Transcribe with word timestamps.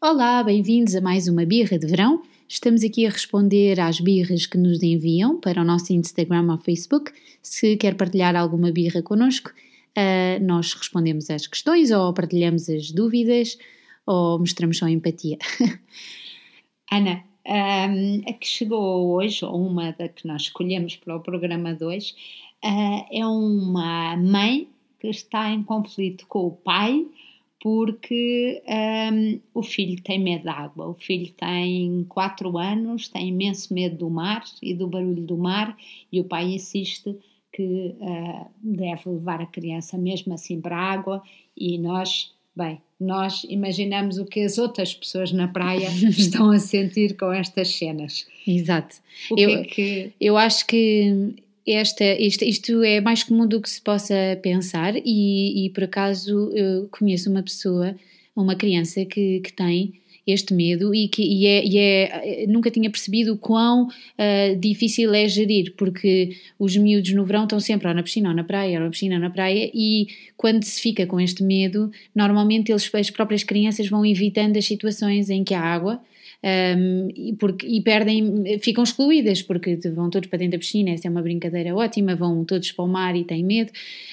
Olá, 0.00 0.42
bem-vindos 0.42 0.94
a 0.94 1.00
mais 1.00 1.28
uma 1.28 1.46
birra 1.46 1.78
de 1.78 1.86
verão. 1.86 2.22
Estamos 2.46 2.84
aqui 2.84 3.06
a 3.06 3.10
responder 3.10 3.80
às 3.80 4.00
birras 4.00 4.44
que 4.44 4.58
nos 4.58 4.82
enviam 4.82 5.40
para 5.40 5.62
o 5.62 5.64
nosso 5.64 5.92
Instagram 5.94 6.52
ou 6.52 6.58
Facebook. 6.58 7.12
Se 7.40 7.76
quer 7.76 7.94
partilhar 7.94 8.36
alguma 8.36 8.70
birra 8.70 9.02
connosco, 9.02 9.50
uh, 9.50 10.44
nós 10.44 10.74
respondemos 10.74 11.30
às 11.30 11.46
questões 11.46 11.90
ou 11.90 12.12
partilhamos 12.12 12.68
as 12.68 12.90
dúvidas 12.90 13.56
ou 14.04 14.38
mostramos 14.38 14.76
só 14.76 14.88
empatia. 14.88 15.38
Ana, 16.92 17.24
um, 17.46 18.28
a 18.28 18.32
que 18.34 18.46
chegou 18.46 19.14
hoje, 19.14 19.42
ou 19.44 19.66
uma 19.66 19.92
da 19.92 20.08
que 20.08 20.26
nós 20.26 20.42
escolhemos 20.42 20.96
para 20.96 21.16
o 21.16 21.20
programa 21.20 21.72
de 21.72 21.84
hoje, 21.84 22.14
uh, 22.62 23.06
é 23.10 23.26
uma 23.26 24.16
mãe 24.18 24.68
que 25.00 25.08
está 25.08 25.50
em 25.50 25.62
conflito 25.62 26.26
com 26.26 26.46
o 26.46 26.50
pai 26.50 27.06
porque 27.64 28.62
um, 29.10 29.40
o 29.54 29.62
filho 29.62 29.98
tem 30.02 30.22
medo 30.22 30.44
da 30.44 30.52
água. 30.52 30.86
O 30.86 30.92
filho 30.92 31.32
tem 31.32 32.04
4 32.10 32.58
anos, 32.58 33.08
tem 33.08 33.30
imenso 33.30 33.72
medo 33.72 33.96
do 33.96 34.10
mar 34.10 34.44
e 34.62 34.74
do 34.74 34.86
barulho 34.86 35.22
do 35.22 35.38
mar, 35.38 35.74
e 36.12 36.20
o 36.20 36.24
pai 36.24 36.44
insiste 36.44 37.16
que 37.50 37.94
uh, 37.98 38.46
deve 38.62 39.08
levar 39.08 39.40
a 39.40 39.46
criança 39.46 39.96
mesmo 39.96 40.34
assim 40.34 40.60
para 40.60 40.76
a 40.76 40.92
água, 40.92 41.22
e 41.56 41.78
nós, 41.78 42.34
bem, 42.54 42.82
nós 43.00 43.44
imaginamos 43.44 44.18
o 44.18 44.26
que 44.26 44.40
as 44.40 44.58
outras 44.58 44.92
pessoas 44.92 45.32
na 45.32 45.48
praia 45.48 45.88
estão 46.10 46.50
a 46.50 46.58
sentir 46.58 47.16
com 47.16 47.32
estas 47.32 47.76
cenas. 47.76 48.26
Exato. 48.46 48.96
O 49.30 49.38
eu, 49.38 49.48
que 49.48 49.54
é 49.54 49.64
que... 49.64 50.12
eu 50.20 50.36
acho 50.36 50.66
que 50.66 51.34
esta, 51.66 52.04
isto, 52.20 52.44
isto 52.44 52.82
é 52.82 53.00
mais 53.00 53.22
comum 53.22 53.46
do 53.46 53.60
que 53.60 53.70
se 53.70 53.80
possa 53.80 54.14
pensar, 54.42 54.94
e, 54.96 55.66
e 55.66 55.70
por 55.70 55.84
acaso 55.84 56.50
eu 56.54 56.88
conheço 56.90 57.30
uma 57.30 57.42
pessoa, 57.42 57.94
uma 58.36 58.54
criança 58.54 59.04
que, 59.04 59.40
que 59.40 59.52
tem 59.52 59.94
este 60.26 60.54
medo 60.54 60.94
e 60.94 61.08
que 61.08 61.22
e 61.22 61.46
é, 61.46 61.64
e 61.64 61.78
é, 61.78 62.46
nunca 62.48 62.70
tinha 62.70 62.90
percebido 62.90 63.34
o 63.34 63.36
quão 63.36 63.86
uh, 63.86 64.56
difícil 64.58 65.12
é 65.14 65.28
gerir, 65.28 65.74
porque 65.76 66.36
os 66.58 66.76
miúdos 66.76 67.12
no 67.12 67.24
verão 67.24 67.44
estão 67.44 67.60
sempre 67.60 67.88
ou 67.88 67.94
na 67.94 68.02
piscina 68.02 68.30
ou 68.30 68.34
na 68.34 68.44
praia, 68.44 68.78
ou 68.78 68.84
na 68.84 68.90
piscina 68.90 69.16
ou 69.16 69.20
na 69.20 69.30
praia, 69.30 69.70
e 69.74 70.08
quando 70.36 70.64
se 70.64 70.80
fica 70.80 71.06
com 71.06 71.20
este 71.20 71.42
medo, 71.42 71.90
normalmente 72.14 72.72
eles, 72.72 72.90
as 72.94 73.10
próprias 73.10 73.44
crianças 73.44 73.88
vão 73.88 74.04
evitando 74.04 74.56
as 74.56 74.64
situações 74.64 75.28
em 75.28 75.44
que 75.44 75.54
há 75.54 75.60
água 75.60 76.00
um, 76.44 77.08
e, 77.16 77.32
porque, 77.36 77.66
e 77.66 77.80
perdem, 77.80 78.58
ficam 78.60 78.84
excluídas 78.84 79.40
porque 79.40 79.76
vão 79.94 80.10
todos 80.10 80.28
para 80.28 80.40
dentro 80.40 80.52
da 80.52 80.58
piscina, 80.58 80.90
essa 80.90 81.08
é 81.08 81.10
uma 81.10 81.22
brincadeira 81.22 81.74
ótima, 81.74 82.14
vão 82.14 82.44
todos 82.44 82.70
para 82.70 82.84
o 82.84 82.88
mar 82.88 83.16
e 83.16 83.24
têm 83.24 83.42
medo 83.42 83.72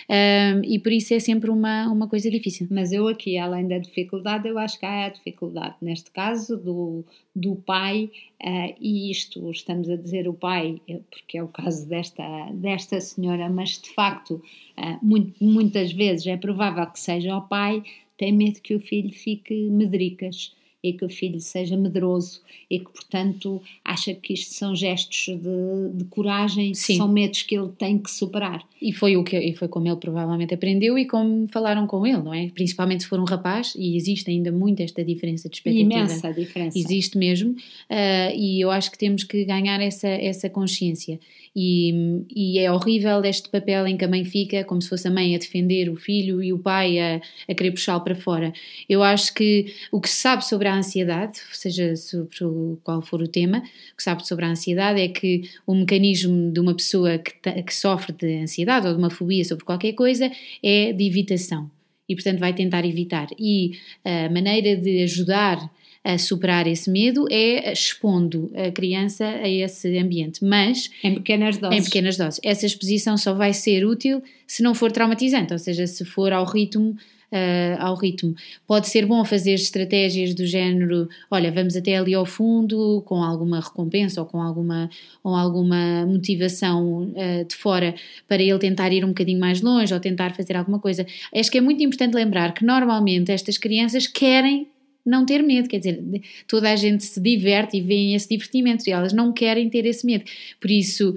um, 0.10 0.62
e 0.64 0.80
por 0.80 0.94
isso 0.94 1.14
é 1.14 1.20
sempre 1.20 1.50
uma, 1.50 1.88
uma 1.92 2.08
coisa 2.08 2.32
difícil. 2.32 2.68
Mas 2.72 2.94
eu 2.94 3.08
aqui, 3.10 3.38
além 3.38 3.68
da 3.68 3.78
dificuldade, 3.78 4.48
eu 4.48 4.58
acho 4.58 4.80
que 4.80 4.86
há 4.86 5.08
a 5.08 5.10
dificuldade, 5.10 5.76
neste 5.82 6.10
caso, 6.12 6.56
do, 6.56 7.04
do 7.36 7.56
pai, 7.58 8.10
uh, 8.42 8.76
e 8.80 9.12
isto 9.12 9.52
estamos 9.52 9.90
a 9.90 9.98
dizer 9.98 10.30
o 10.30 10.34
pai, 10.34 10.82
eh, 10.88 11.02
porque 11.10 11.38
é 11.38 11.44
o 11.44 11.50
caso 11.50 11.86
desta, 11.90 12.50
desta 12.54 13.02
senhora, 13.02 13.50
mas 13.50 13.82
de 13.82 13.90
facto, 13.90 14.42
uh, 14.78 15.06
muito, 15.06 15.34
muitas 15.44 15.92
vezes 15.92 16.26
é 16.28 16.38
provável 16.38 16.86
que 16.88 17.00
seja 17.00 17.36
o 17.36 17.42
pai, 17.42 17.84
tem 18.18 18.32
medo 18.32 18.62
que 18.62 18.73
o 18.73 18.80
filho 18.80 19.12
fique 19.12 19.54
medricas 19.70 20.54
e 20.84 20.94
que 20.94 21.06
o 21.06 21.10
filho 21.10 21.40
seja 21.40 21.78
medroso 21.78 22.42
e 22.70 22.80
que, 22.80 22.92
portanto, 22.92 23.62
acha 23.84 24.14
que 24.14 24.34
isto 24.34 24.54
são 24.54 24.76
gestos 24.76 25.38
de, 25.38 25.98
de 25.98 26.06
coragem, 26.06 26.73
Sim. 26.73 26.98
são 26.98 27.08
medos 27.08 27.44
que 27.44 27.56
ele 27.56 27.70
tem 27.78 27.98
que 27.98 28.10
superar. 28.10 28.64
E 28.82 28.92
foi, 28.92 29.16
o 29.16 29.23
que, 29.23 29.38
e 29.38 29.54
foi 29.54 29.68
como 29.68 29.88
ele 29.88 29.98
provavelmente 29.98 30.54
aprendeu 30.54 30.98
e 30.98 31.06
como 31.06 31.48
falaram 31.50 31.86
com 31.86 32.06
ele, 32.06 32.22
não 32.22 32.34
é? 32.34 32.50
Principalmente 32.50 33.04
se 33.04 33.10
for 33.10 33.20
um 33.20 33.26
rapaz, 33.26 33.73
e 33.78 33.96
existe 33.96 34.32
ainda 34.32 34.52
muito 34.52 34.82
esta 34.82 35.04
diferença 35.04 35.48
de 35.48 35.58
expectativa. 35.58 35.94
Imensa 35.94 36.34
diferença. 36.34 36.78
Existe 36.78 37.18
mesmo, 37.18 37.52
uh, 37.52 38.36
e 38.36 38.60
eu 38.60 38.72
acho 38.72 38.92
que 38.92 38.98
temos 38.98 39.23
que 39.23 39.45
ganhar 39.45 39.80
essa, 39.82 40.08
essa 40.08 40.50
consciência. 40.50 41.20
E, 41.56 42.23
e, 42.34 42.60
é 42.60 42.72
horrível 42.72 43.22
este 43.26 43.50
papel 43.50 43.86
em 43.86 43.98
que 43.98 44.05
a 44.05 44.08
mãe 44.08 44.23
fica 44.23 44.64
como 44.64 44.82
se 44.82 44.88
fosse 44.88 45.08
a 45.08 45.11
mãe 45.11 45.36
a 45.36 45.38
defender 45.38 45.89
o 45.89 45.98
filho 45.98 46.42
e 46.42 46.54
o 46.54 46.60
pai 46.60 46.98
a, 46.98 47.22
a 47.48 47.54
querer 47.54 47.72
puxá-lo 47.72 48.02
para 48.02 48.16
fora. 48.16 48.54
Eu 48.88 49.04
acho 49.04 49.34
que 49.34 49.73
o 49.92 50.00
que 50.00 50.10
se 50.10 50.16
sabe 50.16 50.45
sobre 50.45 50.70
a 50.70 50.70
ansiedade, 50.76 51.39
seja 51.54 51.95
sobre 51.95 52.77
qual 52.83 53.02
for 53.02 53.21
o 53.21 53.27
tema, 53.27 53.59
o 53.59 53.98
que 53.98 54.04
sabe 54.04 54.26
sobre 54.27 54.45
a 54.45 54.49
ansiedade 54.49 54.99
é 54.99 55.08
que 55.08 55.49
o 55.65 55.76
mecanismo 55.76 56.52
de 56.52 56.59
uma 56.59 56.76
pessoa 56.76 57.17
que, 57.17 57.33
que 57.64 57.73
sofre 57.73 58.14
de 58.14 58.42
ansiedade 58.42 58.87
ou 58.87 58.93
de 58.93 58.99
uma 58.99 59.10
fobia 59.10 59.43
sobre 59.43 59.65
qualquer 59.65 59.93
coisa 59.93 60.31
é 60.64 60.93
de 60.93 61.08
evitação. 61.08 61.70
E, 62.08 62.15
portanto, 62.15 62.39
vai 62.39 62.54
tentar 62.54 62.86
evitar. 62.86 63.27
E 63.39 63.71
a 64.04 64.30
maneira 64.30 64.76
de 64.76 65.04
ajudar 65.04 65.71
a 66.04 66.17
superar 66.17 66.67
esse 66.67 66.89
medo 66.89 67.26
é 67.30 67.71
expondo 67.71 68.52
a 68.55 68.71
criança 68.71 69.26
a 69.26 69.48
esse 69.48 69.98
ambiente, 69.98 70.43
mas 70.43 70.89
em 71.04 71.15
pequenas 71.15 71.58
doses. 71.58 71.80
Em 71.80 71.83
pequenas 71.83 72.17
doses. 72.17 72.39
Essa 72.43 72.65
exposição 72.65 73.17
só 73.17 73.33
vai 73.33 73.54
ser 73.54 73.86
útil 73.86 74.21
se 74.48 74.64
não 74.64 74.73
for 74.73 74.92
traumatizante, 74.92 75.54
ou 75.54 75.60
seja, 75.60 75.86
se 75.86 76.04
for 76.04 76.33
ao 76.33 76.45
ritmo 76.45 76.98
Uh, 77.31 77.80
ao 77.80 77.95
ritmo. 77.95 78.36
Pode 78.67 78.89
ser 78.89 79.05
bom 79.05 79.23
fazer 79.23 79.53
estratégias 79.53 80.33
do 80.36 80.45
género, 80.45 81.08
olha, 81.30 81.49
vamos 81.49 81.77
até 81.77 81.95
ali 81.95 82.14
ao 82.14 82.25
fundo 82.25 83.02
com 83.05 83.23
alguma 83.23 83.61
recompensa 83.61 84.19
ou 84.19 84.27
com 84.27 84.42
alguma, 84.42 84.89
ou 85.23 85.33
alguma 85.33 86.05
motivação 86.05 87.03
uh, 87.03 87.45
de 87.47 87.55
fora 87.55 87.95
para 88.27 88.43
ele 88.43 88.59
tentar 88.59 88.92
ir 88.92 89.05
um 89.05 89.09
bocadinho 89.09 89.39
mais 89.39 89.61
longe 89.61 89.93
ou 89.93 89.99
tentar 90.02 90.36
fazer 90.36 90.58
alguma 90.58 90.77
coisa. 90.77 91.08
Acho 91.33 91.49
que 91.49 91.58
é 91.58 91.61
muito 91.61 91.81
importante 91.81 92.15
lembrar 92.15 92.53
que 92.53 92.65
normalmente 92.65 93.31
estas 93.31 93.58
crianças 93.58 94.08
querem 94.08 94.67
não 95.05 95.25
ter 95.25 95.42
medo, 95.42 95.67
quer 95.67 95.80
dizer, 95.80 96.03
toda 96.48 96.69
a 96.69 96.75
gente 96.75 97.03
se 97.03 97.19
diverte 97.19 97.77
e 97.77 97.81
vê 97.81 98.13
esse 98.13 98.30
divertimento 98.30 98.87
e 98.87 98.92
elas 98.92 99.13
não 99.13 99.31
querem 99.31 99.69
ter 99.69 99.86
esse 99.86 100.05
medo. 100.05 100.25
Por 100.59 100.69
isso, 100.69 101.15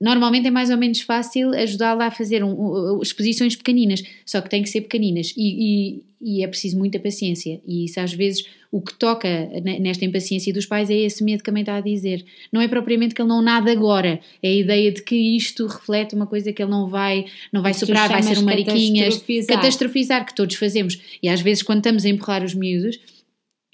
normalmente 0.00 0.46
é 0.46 0.50
mais 0.50 0.70
ou 0.70 0.76
menos 0.76 1.00
fácil 1.00 1.54
ajudá-la 1.54 2.06
a 2.06 2.10
fazer 2.10 2.44
um, 2.44 2.98
um, 2.98 3.02
exposições 3.02 3.56
pequeninas, 3.56 4.02
só 4.24 4.40
que 4.40 4.50
tem 4.50 4.62
que 4.62 4.68
ser 4.68 4.82
pequeninas 4.82 5.32
e, 5.36 6.02
e, 6.20 6.38
e, 6.38 6.44
é 6.44 6.46
preciso 6.46 6.76
muita 6.78 6.98
paciência. 6.98 7.60
E 7.66 7.86
isso 7.86 7.98
às 7.98 8.12
vezes 8.12 8.46
o 8.70 8.80
que 8.80 8.94
toca 8.94 9.28
nesta 9.62 10.04
impaciência 10.04 10.52
dos 10.52 10.66
pais 10.66 10.90
é 10.90 10.94
esse 10.94 11.24
medo 11.24 11.42
que 11.42 11.48
a 11.48 11.52
mãe 11.52 11.62
está 11.62 11.76
a 11.76 11.80
dizer. 11.80 12.24
Não 12.52 12.60
é 12.60 12.68
propriamente 12.68 13.14
que 13.14 13.22
ele 13.22 13.28
não 13.28 13.40
nada 13.40 13.70
agora, 13.72 14.20
é 14.42 14.48
a 14.48 14.54
ideia 14.54 14.92
de 14.92 15.02
que 15.02 15.16
isto 15.36 15.66
reflete 15.66 16.14
uma 16.14 16.26
coisa 16.26 16.52
que 16.52 16.62
ele 16.62 16.70
não 16.70 16.88
vai, 16.88 17.24
não 17.50 17.62
vai 17.62 17.72
superar, 17.72 18.10
vai 18.10 18.22
ser 18.22 18.38
um 18.38 18.42
mariquinhas, 18.42 19.14
catastrofizar. 19.14 19.56
catastrofizar, 19.56 20.26
que 20.26 20.34
todos 20.34 20.56
fazemos. 20.56 21.00
E 21.22 21.28
às 21.28 21.40
vezes 21.40 21.62
quando 21.62 21.78
estamos 21.78 22.04
a 22.04 22.08
empurrar 22.08 22.44
os 22.44 22.54
miúdos 22.54 22.98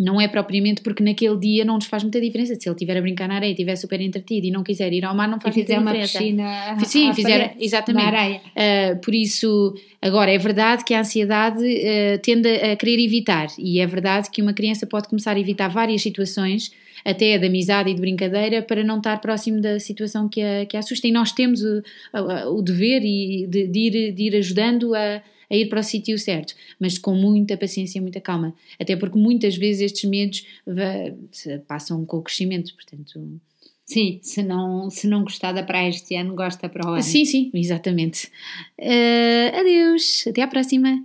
não 0.03 0.21
é 0.21 0.27
propriamente 0.27 0.83
porque 0.83 1.03
naquele 1.03 1.37
dia 1.39 1.65
não 1.65 1.75
nos 1.77 1.87
faz 1.87 2.03
muita 2.03 2.21
diferença. 2.21 2.55
Se 2.55 2.69
ele 2.69 2.75
estiver 2.75 2.97
a 2.97 3.01
brincar 3.01 3.29
na 3.29 3.37
areia 3.37 3.51
e 3.51 3.53
estiver 3.53 3.77
super 3.77 4.01
entretido 4.01 4.47
e 4.47 4.51
não 4.51 4.63
quiser 4.63 4.93
ir 4.93 5.05
ao 5.05 5.15
mar, 5.15 5.29
não 5.29 5.41
faz 5.41 5.55
muita 5.55 5.79
diferença. 5.79 6.19
Uma 6.19 6.77
piscina 6.77 6.79
Sim, 6.85 7.15
fizer 7.15 7.57
exatamente. 7.59 8.11
Na 8.11 8.19
areia. 8.19 8.41
Uh, 8.47 9.01
por 9.01 9.15
isso, 9.15 9.75
agora 10.01 10.31
é 10.31 10.39
verdade 10.39 10.85
que 10.85 10.93
a 10.93 11.01
ansiedade 11.01 11.63
uh, 11.63 12.19
tende 12.23 12.49
a 12.49 12.77
querer 12.77 13.03
evitar, 13.03 13.47
e 13.59 13.79
é 13.79 13.87
verdade 13.87 14.31
que 14.31 14.43
uma 14.43 14.53
criança 14.53 14.87
pode 14.87 15.09
começar 15.09 15.37
a 15.37 15.41
evitar 15.41 15.69
várias 15.69 16.03
situações, 16.03 16.73
até 17.05 17.37
de 17.39 17.47
amizade 17.47 17.91
e 17.91 17.95
de 17.95 18.01
brincadeira, 18.01 18.63
para 18.63 18.85
não 18.85 18.99
estar 18.99 19.21
próximo 19.21 19.61
da 19.61 19.79
situação 19.79 20.29
que 20.29 20.41
a, 20.41 20.67
que 20.67 20.77
a 20.77 20.81
assusta. 20.81 21.07
E 21.07 21.13
nós 21.13 21.33
temos 21.33 21.63
o, 21.63 21.83
o, 22.15 22.59
o 22.59 22.63
dever 22.63 23.01
de, 23.01 23.47
de, 23.49 23.79
ir, 23.79 24.13
de 24.13 24.23
ir 24.23 24.37
ajudando 24.37 24.95
a 24.95 25.23
a 25.53 25.57
ir 25.57 25.69
para 25.69 25.81
o 25.81 25.85
sítio 25.85 26.19
certo, 26.19 26.55
mas 26.81 26.99
com 26.99 27.15
muita 27.15 27.57
paciência 27.59 27.99
e 27.99 28.01
muita 28.01 28.21
calma. 28.21 28.55
Até 28.81 28.97
porque 28.97 29.19
muitas 29.19 29.55
vezes 29.55 29.83
estes 29.83 30.09
medos 30.09 30.47
passam 31.69 32.05
com 32.07 32.17
o 32.17 32.23
crescimento, 32.23 32.75
portanto. 32.75 33.41
Sim, 33.85 34.19
se 34.23 34.43
não, 34.43 34.89
se 34.89 35.07
não 35.07 35.23
gostar 35.23 35.53
da 35.53 35.63
praia 35.63 35.91
este 35.91 36.17
ano, 36.17 36.35
gosta 36.35 36.69
para 36.69 36.87
o 36.89 36.95
ano. 36.95 37.03
Sim, 37.03 37.27
sim, 37.27 37.51
exatamente. 37.53 38.31
Uh, 38.81 39.61
adeus, 39.61 40.25
até 40.27 40.41
à 40.41 40.49
próxima. 40.49 41.05